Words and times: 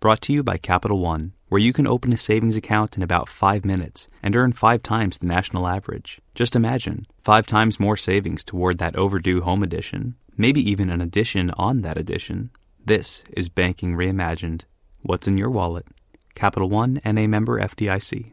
Brought 0.00 0.22
to 0.22 0.32
you 0.32 0.42
by 0.42 0.56
Capital 0.56 0.98
One, 0.98 1.34
where 1.50 1.60
you 1.60 1.74
can 1.74 1.86
open 1.86 2.10
a 2.10 2.16
savings 2.16 2.56
account 2.56 2.96
in 2.96 3.02
about 3.02 3.28
five 3.28 3.66
minutes 3.66 4.08
and 4.22 4.34
earn 4.34 4.54
five 4.54 4.82
times 4.82 5.18
the 5.18 5.26
national 5.26 5.68
average. 5.68 6.22
Just 6.34 6.56
imagine 6.56 7.06
five 7.22 7.46
times 7.46 7.78
more 7.78 7.98
savings 7.98 8.42
toward 8.42 8.78
that 8.78 8.96
overdue 8.96 9.42
home 9.42 9.62
edition, 9.62 10.14
maybe 10.38 10.62
even 10.70 10.88
an 10.88 11.02
addition 11.02 11.50
on 11.58 11.82
that 11.82 11.98
addition. 11.98 12.48
This 12.82 13.22
is 13.36 13.50
Banking 13.50 13.94
Reimagined. 13.94 14.62
What's 15.02 15.28
in 15.28 15.36
your 15.36 15.50
wallet? 15.50 15.86
Capital 16.34 16.70
One 16.70 16.98
and 17.04 17.18
a 17.18 17.26
member 17.26 17.60
FDIC. 17.60 18.32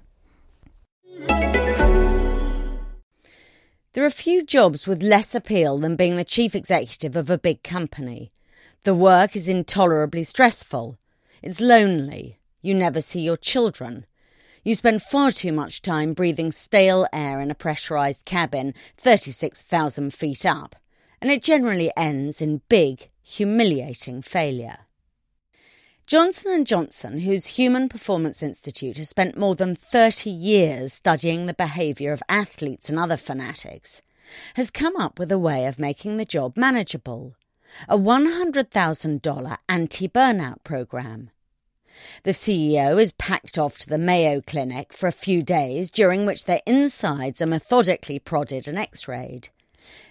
There 3.91 4.05
are 4.05 4.09
few 4.09 4.45
jobs 4.45 4.88
with 4.88 5.04
less 5.04 5.36
appeal 5.36 5.79
than 5.79 5.97
being 5.97 6.15
the 6.15 6.23
chief 6.23 6.55
executive 6.55 7.18
of 7.18 7.29
a 7.29 7.38
big 7.38 7.61
company. 7.61 8.31
The 8.84 8.93
work 8.93 9.36
is 9.36 9.49
intolerably 9.49 10.23
stressful. 10.23 10.97
It's 11.41 11.61
lonely. 11.61 12.39
You 12.61 12.73
never 12.73 13.01
see 13.01 13.21
your 13.21 13.37
children. 13.37 14.05
You 14.64 14.75
spend 14.75 15.01
far 15.01 15.32
too 15.32 15.54
much 15.54 15.82
time 15.82 16.13
breathing 16.13 16.51
stale 16.51 17.07
air 17.13 17.39
in 17.39 17.50
a 17.50 17.55
pressurised 17.55 18.25
cabin 18.25 18.73
36,000 18.97 20.13
feet 20.13 20.46
up, 20.46 20.75
and 21.21 21.32
it 21.32 21.41
generally 21.41 21.91
ends 21.96 22.41
in 22.41 22.61
big, 22.68 23.10
humiliating 23.23 24.21
failure. 24.21 24.79
Johnson 26.05 26.63
& 26.63 26.65
Johnson, 26.65 27.19
whose 27.19 27.57
Human 27.57 27.88
Performance 27.88 28.43
Institute 28.43 28.97
has 28.97 29.07
spent 29.07 29.38
more 29.38 29.55
than 29.55 29.74
30 29.74 30.29
years 30.29 30.91
studying 30.91 31.46
the 31.46 31.54
behaviour 31.54 32.11
of 32.11 32.23
athletes 32.27 32.89
and 32.89 32.99
other 32.99 33.17
fanatics, 33.17 34.02
has 34.55 34.69
come 34.69 34.97
up 34.97 35.17
with 35.17 35.31
a 35.31 35.39
way 35.39 35.66
of 35.66 35.80
making 35.80 36.17
the 36.17 36.25
job 36.25 36.58
manageable 36.58 37.36
a 37.88 37.97
$100,000 37.97 39.57
anti 39.69 40.07
burnout 40.07 40.63
program. 40.63 41.30
The 42.23 42.31
CEO 42.31 43.02
is 43.02 43.11
packed 43.13 43.57
off 43.57 43.77
to 43.80 43.88
the 43.88 43.97
Mayo 43.97 44.41
Clinic 44.41 44.93
for 44.93 45.07
a 45.07 45.11
few 45.11 45.41
days, 45.41 45.89
during 45.89 46.25
which 46.25 46.45
their 46.45 46.61
insides 46.65 47.41
are 47.41 47.47
methodically 47.47 48.19
prodded 48.19 48.67
and 48.67 48.77
x 48.77 49.07
rayed. 49.07 49.49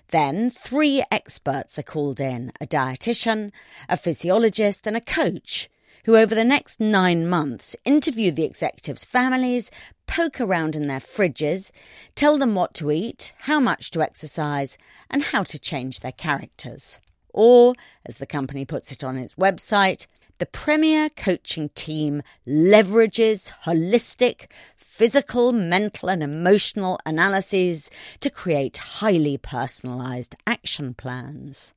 Then, 0.09 0.51
three 0.51 1.05
experts 1.11 1.79
are 1.79 1.85
called 1.85 2.21
in 2.21 2.53
a 2.61 2.67
dietitian, 2.67 3.53
a 3.89 3.97
physiologist, 3.97 4.87
and 4.87 4.97
a 4.97 5.01
coach 5.01 5.69
who, 6.05 6.17
over 6.17 6.35
the 6.35 6.45
next 6.45 6.79
nine 6.79 7.29
months, 7.29 7.75
interview 7.85 8.31
the 8.31 8.45
executives' 8.45 9.05
families, 9.05 9.73
poke 10.07 10.41
around 10.41 10.77
in 10.77 10.87
their 10.87 11.01
fridges, 11.01 11.73
tell 12.15 12.39
them 12.39 12.55
what 12.55 12.75
to 12.75 12.93
eat, 12.93 13.33
how 13.41 13.59
much 13.59 13.91
to 13.91 14.01
exercise, 14.01 14.79
and 15.11 15.25
how 15.25 15.43
to 15.43 15.59
change 15.59 16.01
their 16.01 16.13
characters. 16.13 17.01
Or, 17.37 17.75
as 18.07 18.17
the 18.17 18.27
company 18.27 18.65
puts 18.65 18.91
it 18.91 19.05
on 19.05 19.19
its 19.19 19.35
website, 19.35 20.07
the 20.39 20.47
Premier 20.47 21.11
coaching 21.11 21.69
team 21.71 22.23
leverages 22.47 23.53
holistic 23.65 24.47
physical, 24.77 25.53
mental, 25.53 26.09
and 26.09 26.23
emotional 26.23 26.99
analyses 27.05 27.91
to 28.21 28.31
create 28.31 28.79
highly 28.79 29.37
personalised 29.37 30.35
action 30.47 30.95
plans. 30.95 31.75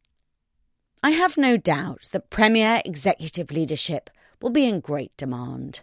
I 1.04 1.12
have 1.12 1.38
no 1.38 1.58
doubt 1.58 2.08
that 2.14 2.30
Premier 2.30 2.82
executive 2.86 3.52
leadership 3.52 4.10
will 4.42 4.52
be 4.52 4.66
in 4.66 4.80
great 4.80 5.16
demand. 5.18 5.82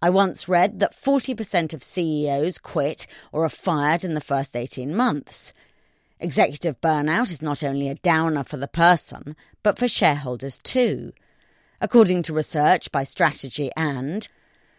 I 0.00 0.10
once 0.10 0.48
read 0.48 0.80
that 0.80 0.96
40% 0.96 1.72
of 1.72 1.84
CEOs 1.84 2.58
quit 2.58 3.06
or 3.30 3.44
are 3.44 3.48
fired 3.48 4.02
in 4.02 4.14
the 4.14 4.20
first 4.20 4.56
18 4.56 4.94
months. 4.94 5.52
Executive 6.22 6.80
burnout 6.80 7.32
is 7.32 7.42
not 7.42 7.64
only 7.64 7.88
a 7.88 7.96
downer 7.96 8.44
for 8.44 8.56
the 8.56 8.68
person, 8.68 9.34
but 9.64 9.76
for 9.76 9.88
shareholders 9.88 10.56
too. 10.58 11.12
According 11.80 12.22
to 12.22 12.32
research 12.32 12.92
by 12.92 13.02
Strategy 13.02 13.72
and 13.76 14.28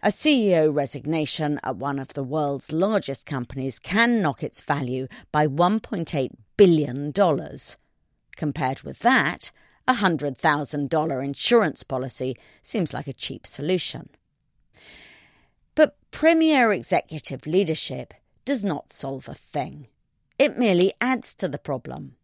a 0.02 0.08
CEO 0.08 0.74
resignation 0.74 1.60
at 1.62 1.76
one 1.76 2.00
of 2.00 2.14
the 2.14 2.24
world's 2.24 2.72
largest 2.72 3.26
companies 3.26 3.78
can 3.78 4.22
knock 4.22 4.42
its 4.42 4.62
value 4.62 5.10
by 5.34 5.46
$1.8 5.46 6.30
billion. 6.56 7.12
Compared 8.38 8.84
with 8.84 9.00
that, 9.00 9.52
a 9.86 9.96
$100,000 9.96 11.26
insurance 11.26 11.84
policy 11.84 12.38
seems 12.62 12.94
like 12.94 13.08
a 13.08 13.14
cheap 13.14 13.46
solution. 13.46 14.10
But 15.76 15.98
premier 16.10 16.72
executive 16.72 17.46
leadership 17.46 18.14
does 18.46 18.64
not 18.64 18.94
solve 18.94 19.28
a 19.28 19.34
thing. 19.34 19.88
It 20.40 20.58
merely 20.58 20.94
adds 21.00 21.34
to 21.36 21.48
the 21.48 21.58
problem. 21.58 22.16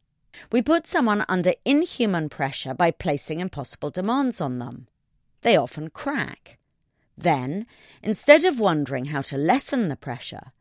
We 0.52 0.62
put 0.62 0.88
someone 0.88 1.26
under 1.28 1.54
inhuman 1.66 2.30
pressure 2.30 2.74
by 2.74 2.92
placing 2.92 3.40
impossible 3.40 3.90
demands 3.90 4.42
on 4.42 4.60
them. 4.60 4.88
They 5.42 5.56
often 5.56 5.90
crack. 5.90 6.58
Then, 7.18 7.66
instead 8.02 8.46
of 8.46 8.60
wondering 8.60 9.06
how 9.06 9.22
to 9.22 9.38
lessen 9.38 9.90
the 9.90 9.96
pressure, 9.96 10.52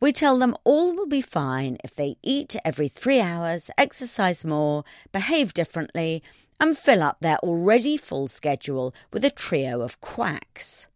we 0.00 0.12
tell 0.12 0.38
them 0.38 0.54
all 0.64 0.94
will 0.94 1.06
be 1.06 1.22
fine 1.22 1.78
if 1.82 1.96
they 1.96 2.16
eat 2.22 2.56
every 2.64 2.88
three 2.88 3.20
hours, 3.20 3.70
exercise 3.78 4.44
more, 4.44 4.84
behave 5.12 5.54
differently, 5.54 6.22
and 6.60 6.76
fill 6.76 7.02
up 7.02 7.18
their 7.20 7.38
already 7.38 7.96
full 7.96 8.28
schedule 8.28 8.94
with 9.12 9.24
a 9.24 9.30
trio 9.30 9.80
of 9.80 10.00
quacks. 10.00 10.86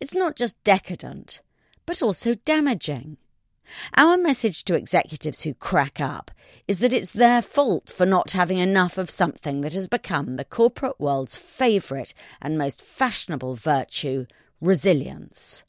It's 0.00 0.14
not 0.14 0.36
just 0.36 0.62
decadent, 0.64 1.40
but 1.86 2.02
also 2.02 2.34
damaging. 2.34 3.16
Our 3.96 4.16
message 4.16 4.64
to 4.64 4.74
executives 4.74 5.42
who 5.42 5.54
crack 5.54 6.00
up 6.00 6.30
is 6.66 6.78
that 6.80 6.92
it's 6.92 7.10
their 7.10 7.42
fault 7.42 7.92
for 7.94 8.06
not 8.06 8.32
having 8.32 8.58
enough 8.58 8.98
of 8.98 9.10
something 9.10 9.60
that 9.60 9.74
has 9.74 9.86
become 9.86 10.36
the 10.36 10.44
corporate 10.44 10.98
world's 10.98 11.36
favourite 11.36 12.14
and 12.40 12.58
most 12.58 12.82
fashionable 12.82 13.54
virtue 13.54 14.26
resilience. 14.60 15.64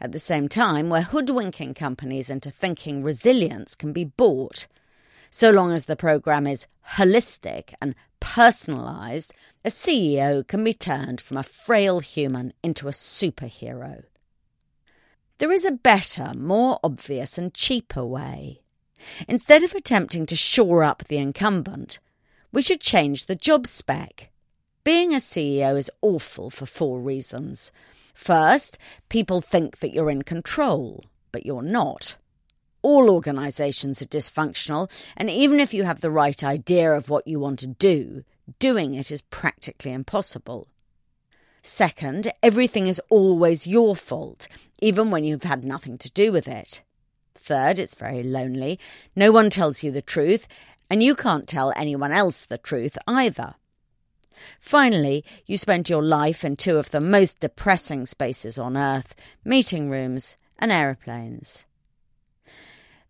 At 0.00 0.12
the 0.12 0.18
same 0.18 0.48
time, 0.48 0.88
we're 0.88 1.02
hoodwinking 1.02 1.74
companies 1.74 2.30
into 2.30 2.50
thinking 2.50 3.02
resilience 3.02 3.74
can 3.74 3.92
be 3.92 4.04
bought. 4.04 4.66
So 5.30 5.50
long 5.50 5.72
as 5.72 5.84
the 5.84 5.96
programme 5.96 6.46
is 6.46 6.66
holistic 6.96 7.74
and 7.80 7.94
personalised, 8.20 9.32
a 9.64 9.68
CEO 9.68 10.46
can 10.46 10.64
be 10.64 10.74
turned 10.74 11.20
from 11.20 11.36
a 11.36 11.42
frail 11.42 12.00
human 12.00 12.52
into 12.62 12.88
a 12.88 12.92
superhero. 12.92 14.04
There 15.40 15.50
is 15.50 15.64
a 15.64 15.70
better, 15.70 16.34
more 16.36 16.78
obvious, 16.84 17.38
and 17.38 17.54
cheaper 17.54 18.04
way. 18.04 18.60
Instead 19.26 19.64
of 19.64 19.74
attempting 19.74 20.26
to 20.26 20.36
shore 20.36 20.82
up 20.82 21.04
the 21.04 21.16
incumbent, 21.16 21.98
we 22.52 22.60
should 22.60 22.82
change 22.82 23.24
the 23.24 23.34
job 23.34 23.66
spec. 23.66 24.28
Being 24.84 25.14
a 25.14 25.16
CEO 25.16 25.78
is 25.78 25.90
awful 26.02 26.50
for 26.50 26.66
four 26.66 27.00
reasons. 27.00 27.72
First, 28.12 28.76
people 29.08 29.40
think 29.40 29.78
that 29.78 29.94
you're 29.94 30.10
in 30.10 30.24
control, 30.24 31.06
but 31.32 31.46
you're 31.46 31.62
not. 31.62 32.18
All 32.82 33.08
organisations 33.08 34.02
are 34.02 34.08
dysfunctional, 34.08 34.90
and 35.16 35.30
even 35.30 35.58
if 35.58 35.72
you 35.72 35.84
have 35.84 36.02
the 36.02 36.10
right 36.10 36.44
idea 36.44 36.92
of 36.92 37.08
what 37.08 37.26
you 37.26 37.40
want 37.40 37.60
to 37.60 37.66
do, 37.66 38.24
doing 38.58 38.92
it 38.92 39.10
is 39.10 39.22
practically 39.22 39.94
impossible. 39.94 40.68
Second, 41.62 42.32
everything 42.42 42.86
is 42.86 43.00
always 43.10 43.66
your 43.66 43.94
fault, 43.94 44.48
even 44.80 45.10
when 45.10 45.24
you've 45.24 45.42
had 45.42 45.64
nothing 45.64 45.98
to 45.98 46.10
do 46.10 46.32
with 46.32 46.48
it. 46.48 46.82
Third, 47.34 47.78
it's 47.78 47.94
very 47.94 48.22
lonely. 48.22 48.78
No 49.14 49.32
one 49.32 49.50
tells 49.50 49.82
you 49.82 49.90
the 49.90 50.02
truth, 50.02 50.46
and 50.88 51.02
you 51.02 51.14
can't 51.14 51.46
tell 51.46 51.72
anyone 51.76 52.12
else 52.12 52.44
the 52.44 52.58
truth 52.58 52.96
either. 53.06 53.54
Finally, 54.58 55.24
you 55.46 55.58
spend 55.58 55.88
your 55.90 56.02
life 56.02 56.44
in 56.44 56.56
two 56.56 56.78
of 56.78 56.90
the 56.90 57.00
most 57.00 57.40
depressing 57.40 58.06
spaces 58.06 58.58
on 58.58 58.76
earth 58.76 59.14
meeting 59.44 59.90
rooms 59.90 60.36
and 60.58 60.72
aeroplanes. 60.72 61.66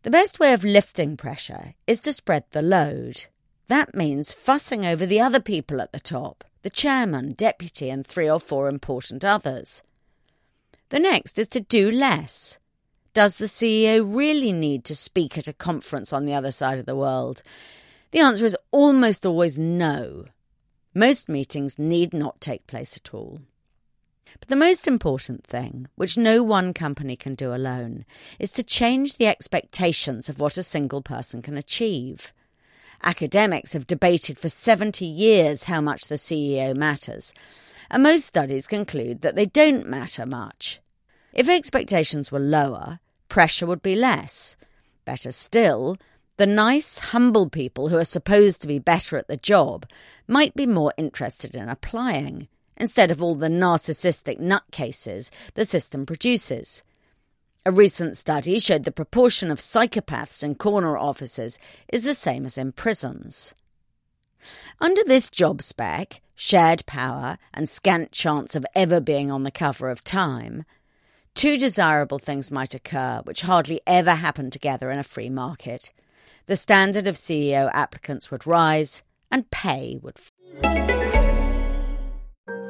The 0.03 0.11
best 0.11 0.39
way 0.39 0.53
of 0.53 0.65
lifting 0.65 1.17
pressure 1.17 1.75
is 1.87 2.01
to 2.01 2.13
spread 2.13 2.45
the 2.51 2.63
load. 2.63 3.27
That 3.71 3.95
means 3.95 4.35
fussing 4.35 4.85
over 4.85 5.07
the 5.07 5.21
other 5.21 5.39
people 5.39 5.81
at 5.81 5.93
the 5.93 6.01
top 6.01 6.43
the 6.63 6.71
chairman, 6.71 7.35
deputy, 7.35 7.89
and 7.89 8.05
three 8.05 8.29
or 8.29 8.41
four 8.41 8.69
important 8.69 9.25
others. 9.25 9.85
The 10.89 10.99
next 10.99 11.39
is 11.39 11.47
to 11.51 11.61
do 11.61 11.89
less. 11.89 12.59
Does 13.15 13.37
the 13.37 13.45
CEO 13.45 14.05
really 14.05 14.51
need 14.51 14.85
to 14.87 14.97
speak 14.97 15.39
at 15.39 15.47
a 15.47 15.53
conference 15.53 16.13
on 16.13 16.25
the 16.25 16.35
other 16.35 16.51
side 16.51 16.81
of 16.81 16.85
the 16.85 16.97
world? 16.97 17.45
The 18.11 18.19
answer 18.19 18.45
is 18.45 18.57
almost 18.73 19.25
always 19.25 19.57
no. 19.57 20.25
Most 20.93 21.29
meetings 21.29 21.79
need 21.79 22.13
not 22.13 22.41
take 22.41 22.67
place 22.67 22.97
at 22.97 23.15
all. 23.15 23.41
But 24.41 24.49
the 24.49 24.57
most 24.57 24.89
important 24.89 25.45
thing, 25.45 25.87
which 25.95 26.19
no 26.19 26.43
one 26.43 26.75
company 26.75 27.15
can 27.15 27.37
do 27.37 27.55
alone, 27.55 28.05
is 28.41 28.51
to 28.53 28.65
change 28.65 29.15
the 29.15 29.29
expectations 29.29 30.29
of 30.29 30.41
what 30.41 30.59
a 30.59 30.65
single 30.65 31.03
person 31.03 31.41
can 31.41 31.57
achieve. 31.57 32.33
Academics 33.03 33.73
have 33.73 33.87
debated 33.87 34.39
for 34.39 34.49
70 34.49 35.05
years 35.05 35.65
how 35.65 35.81
much 35.81 36.09
the 36.09 36.17
CEO 36.17 36.77
matters, 36.77 37.33
and 37.91 38.03
most 38.03 38.25
studies 38.25 38.67
conclude 38.67 39.23
that 39.23 39.37
they 39.37 39.47
don't 39.47 39.87
matter 39.87 40.27
much. 40.27 40.81
If 41.33 41.49
expectations 41.49 42.31
were 42.31 42.39
lower, 42.41 43.01
pressure 43.29 43.67
would 43.67 43.83
be 43.83 43.97
less. 43.97 44.57
Better 45.05 45.33
still, 45.33 45.97
the 46.37 46.47
nice, 46.47 46.99
humble 46.99 47.49
people 47.49 47.89
who 47.89 47.97
are 47.97 48.05
supposed 48.05 48.61
to 48.63 48.69
be 48.69 48.79
better 48.79 49.17
at 49.17 49.29
the 49.29 49.37
job 49.37 49.87
might 50.27 50.55
be 50.55 50.67
more 50.67 50.93
interested 50.97 51.55
in 51.55 51.69
applying 51.69 52.49
instead 52.77 53.11
of 53.11 53.23
all 53.23 53.35
the 53.35 53.49
narcissistic 53.49 54.41
nutcases 54.41 55.31
the 55.55 55.65
system 55.65 56.07
produces. 56.07 56.83
A 57.67 57.71
recent 57.71 58.17
study 58.17 58.59
showed 58.59 58.85
the 58.85 58.91
proportion 58.91 59.51
of 59.51 59.59
psychopaths 59.59 60.43
in 60.43 60.55
corner 60.55 60.97
offices 60.97 61.59
is 61.93 62.05
the 62.05 62.15
same 62.15 62.47
as 62.47 62.57
in 62.57 62.73
prisons. 62.73 63.55
Under 64.81 65.05
this 65.05 65.29
job 65.29 65.61
spec, 65.61 66.23
shared 66.35 66.87
power, 66.87 67.37
and 67.53 67.69
scant 67.69 68.13
chance 68.13 68.57
of 68.57 68.65
ever 68.75 68.99
being 68.99 69.31
on 69.31 69.43
the 69.43 69.51
cover 69.51 69.91
of 69.91 70.03
Time, 70.03 70.65
two 71.35 71.59
desirable 71.59 72.19
things 72.19 72.51
might 72.51 72.75
occur 72.75 73.21
which 73.25 73.43
hardly 73.43 73.83
ever 73.87 74.15
happen 74.15 74.49
together 74.49 74.91
in 74.91 74.99
a 74.99 75.03
free 75.03 75.29
market. 75.29 75.93
The 76.47 76.57
standard 76.57 77.07
of 77.07 77.17
CEO 77.17 77.71
applicants 77.75 78.31
would 78.31 78.47
rise, 78.47 79.03
and 79.31 79.51
pay 79.51 79.99
would. 80.01 80.19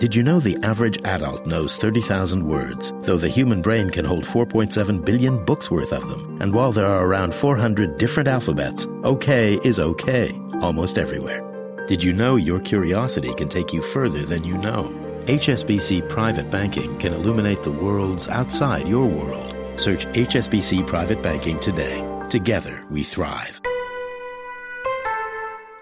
Did 0.01 0.15
you 0.15 0.23
know 0.23 0.41
the 0.41 0.57
average 0.63 0.97
adult 1.05 1.45
knows 1.45 1.77
30,000 1.77 2.43
words, 2.43 2.95
though 3.03 3.19
the 3.19 3.29
human 3.29 3.61
brain 3.61 3.91
can 3.91 4.07
hold 4.07 4.25
4.7 4.25 5.05
billion 5.05 5.45
books 5.45 5.71
worth 5.71 5.93
of 5.93 6.09
them? 6.09 6.39
And 6.41 6.55
while 6.55 6.73
there 6.73 6.87
are 6.87 7.05
around 7.05 7.35
400 7.35 7.99
different 7.99 8.27
alphabets, 8.27 8.87
OK 9.05 9.59
is 9.63 9.79
OK 9.79 10.31
almost 10.63 10.97
everywhere. 10.97 11.43
Did 11.87 12.03
you 12.03 12.15
know 12.15 12.37
your 12.37 12.61
curiosity 12.61 13.35
can 13.35 13.51
take 13.51 13.75
you 13.75 13.83
further 13.83 14.23
than 14.25 14.43
you 14.43 14.57
know? 14.57 14.85
HSBC 15.27 16.09
Private 16.09 16.51
Banking 16.51 16.97
can 16.99 17.13
illuminate 17.13 17.63
the 17.63 17.71
worlds 17.71 18.27
outside 18.29 18.89
your 18.89 19.05
world. 19.05 19.55
Search 19.79 20.07
HSBC 20.07 20.87
Private 20.87 21.23
Banking 21.23 21.61
today. 21.61 22.01
Together 22.31 22.87
we 22.89 23.03
thrive. 23.03 23.61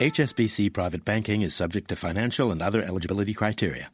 HSBC 0.00 0.72
Private 0.72 1.04
Banking 1.04 1.42
is 1.42 1.54
subject 1.54 1.90
to 1.90 1.94
financial 1.94 2.50
and 2.50 2.60
other 2.60 2.82
eligibility 2.82 3.32
criteria. 3.32 3.92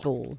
Fall. 0.00 0.38